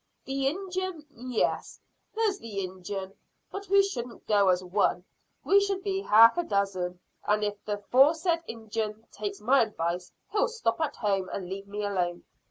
[0.25, 1.05] "The Injun?
[1.11, 1.79] Yes,
[2.15, 3.13] there's the Injun,
[3.51, 5.05] but we shouldn't go as one.
[5.43, 10.47] We should be half a dozen, and if the 'foresaid Injun takes my advice he'll
[10.47, 12.23] stop at home and leave me alone.